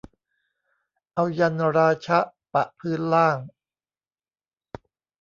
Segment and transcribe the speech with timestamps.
[1.13, 2.19] เอายันต์ราชะ
[2.53, 3.37] ปะพื้นล่าง